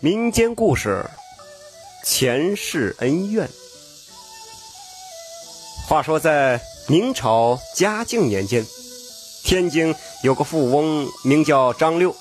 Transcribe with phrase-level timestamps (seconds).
[0.00, 1.04] 民间故事，
[2.04, 3.48] 前世恩怨。
[5.88, 8.64] 话说在明朝嘉靖年间，
[9.42, 9.92] 天津
[10.22, 12.14] 有个富翁名叫张六，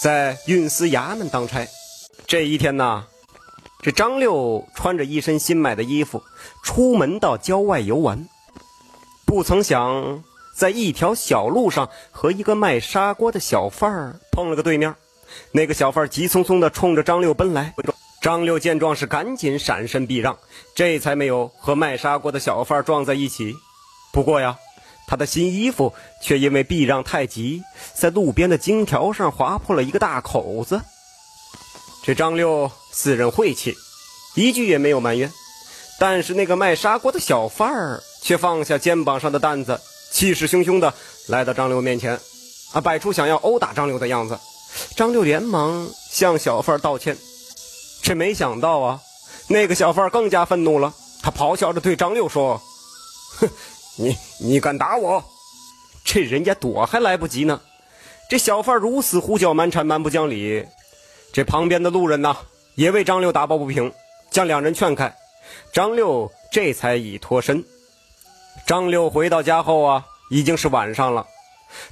[0.00, 1.68] 在运司衙门当差。
[2.26, 3.04] 这一天呢，
[3.82, 6.22] 这张六穿着一身新买的衣服，
[6.64, 8.26] 出门到郊外游玩，
[9.26, 10.24] 不曾想
[10.56, 14.94] 在一条小路上和一个卖砂锅的小贩儿碰了个对面。
[15.52, 17.74] 那个小贩急匆匆地冲着张六奔来，
[18.20, 20.38] 张六见状是赶紧闪身避让，
[20.74, 23.54] 这才没有和卖砂锅的小贩撞在一起。
[24.12, 24.56] 不过呀，
[25.06, 27.62] 他的新衣服却因为避让太急，
[27.94, 30.80] 在路边的荆条上划破了一个大口子。
[32.04, 33.74] 这张六自认晦气，
[34.34, 35.32] 一句也没有埋怨，
[35.98, 39.80] 但是那个卖砂锅的小贩儿却放下肩膀上的担子，
[40.12, 40.92] 气势汹汹地
[41.28, 42.18] 来到张六面前，
[42.72, 44.38] 啊，摆出想要殴打张六的样子。
[44.96, 47.16] 张六连忙向小贩道歉，
[48.02, 49.00] 这没想到啊，
[49.48, 50.92] 那个小贩更加愤怒了。
[51.22, 52.60] 他咆哮着对张六说
[53.38, 53.48] ：“哼，
[53.96, 55.22] 你你敢打我？
[56.04, 57.60] 这人家躲还来不及呢。”
[58.28, 60.66] 这小贩如此胡搅蛮缠、蛮不讲理，
[61.32, 62.36] 这旁边的路人呢
[62.74, 63.92] 也为张六打抱不平，
[64.30, 65.14] 将两人劝开。
[65.72, 67.64] 张六这才已脱身。
[68.66, 71.26] 张六回到家后啊，已经是晚上了。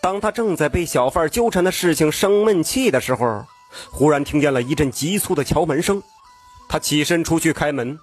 [0.00, 3.44] 当他正在被小贩纠缠的事情生闷气的时候，
[3.90, 6.02] 忽然听见了一阵急促的敲门声。
[6.68, 7.98] 他起身出去开门，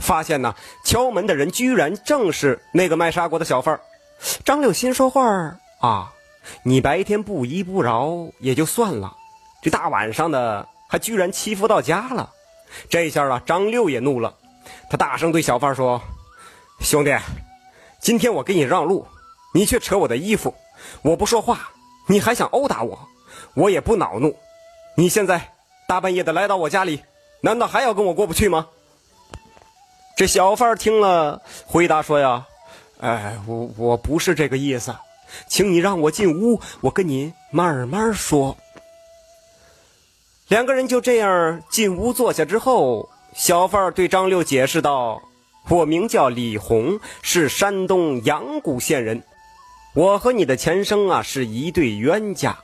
[0.00, 3.78] 发现呢，敲门的人居然正是那个卖砂锅的小贩。
[4.44, 5.22] 张六心说话
[5.80, 6.12] 啊，
[6.62, 9.14] 你白天不依不饶也就算了，
[9.62, 12.30] 这大晚上的还居然欺负到家了。
[12.88, 14.34] 这下啊，张六也怒了，
[14.90, 16.00] 他大声对小贩说
[16.80, 17.16] ：“兄弟，
[18.00, 19.06] 今天我给你让路，
[19.54, 20.54] 你却扯我的衣服。”
[21.00, 21.70] 我不说话，
[22.08, 22.98] 你还想殴打我？
[23.54, 24.36] 我也不恼怒。
[24.96, 25.54] 你现在
[25.86, 27.02] 大半夜的来到我家里，
[27.40, 28.68] 难道还要跟我过不去吗？
[30.16, 32.46] 这小贩听了，回答说：“呀，
[33.00, 34.94] 哎，我我不是这个意思，
[35.48, 38.56] 请你让我进屋，我跟你慢慢说。”
[40.48, 45.22] 两个人就这样进屋坐下之后，小贩对张六解释道
[45.70, 49.22] ：“我名叫李红，是山东阳谷县人。”
[49.94, 52.58] 我和你的前生啊是一对冤家，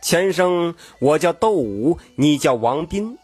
[0.00, 3.18] 前生我叫窦武，你叫王斌，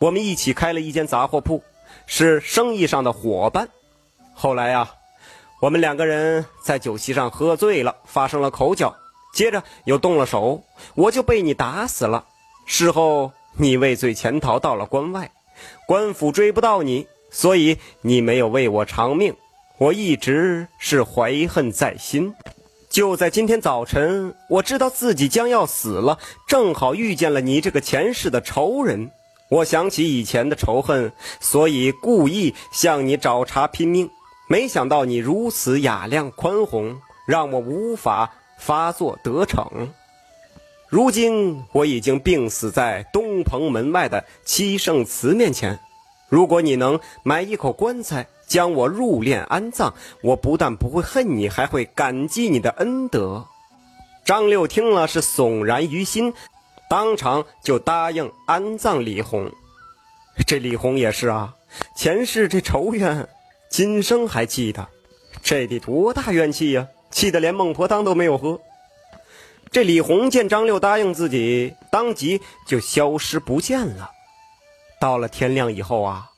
[0.00, 1.62] 我们一起开了一间杂货铺，
[2.04, 3.70] 是生意上的伙伴。
[4.34, 4.96] 后来啊，
[5.62, 8.94] 我们两个人在酒席上喝醉了，发生了口角，
[9.32, 10.62] 接着又动了手，
[10.94, 12.26] 我就被你打死了。
[12.66, 15.30] 事后你畏罪潜逃到了关外，
[15.86, 19.34] 官府追不到你，所以你没有为我偿命，
[19.78, 22.34] 我一直是怀恨在心。
[22.90, 26.18] 就在今天早晨，我知道自己将要死了，
[26.48, 29.12] 正好遇见了你这个前世的仇人。
[29.48, 34.10] 我想起以前的仇恨，所以故意向你找茬拼命。
[34.48, 39.88] 没想到你如此雅量宽宏，让我无法发作得逞。
[40.88, 45.78] 如今我已经病死在东棚门外的七圣祠面前，
[46.28, 48.26] 如果你能买一口棺材。
[48.50, 53.46] 将我入殓安葬，我不但不会恨你，还会感激你的恩德。
[54.24, 56.34] 张六听了是悚然于心，
[56.88, 59.48] 当场就答应安葬李红。
[60.48, 61.54] 这李红也是啊，
[61.94, 63.28] 前世这仇怨，
[63.70, 64.84] 今生还记得，
[65.44, 66.88] 这得多大怨气呀！
[67.12, 68.60] 气得连孟婆汤都没有喝。
[69.70, 74.10] 这李红见张六答应自己，当即就消失不见了。
[75.00, 76.30] 到了天亮以后啊，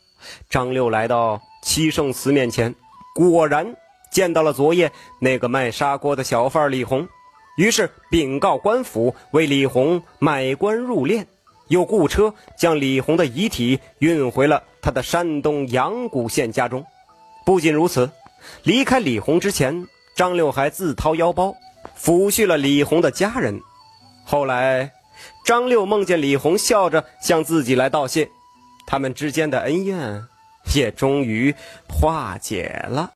[0.50, 1.40] 张六来到。
[1.62, 2.74] 七圣祠面前，
[3.14, 3.74] 果然
[4.10, 7.08] 见到了昨夜那个卖砂锅的小贩李红，
[7.56, 11.24] 于是禀告官府为李红买官入殓，
[11.68, 16.84] 又雇车将李红的遗体运回了他的山东阳谷县家中。
[17.46, 18.10] 不仅如此，
[18.64, 19.86] 离开李红之前，
[20.16, 21.54] 张六还自掏腰包
[21.98, 23.60] 抚恤了李红的家人。
[24.24, 24.92] 后来，
[25.44, 28.28] 张六梦见李红笑着向自己来道谢，
[28.86, 30.24] 他们之间的恩怨。
[30.74, 31.54] 也终于
[31.88, 33.12] 化解了。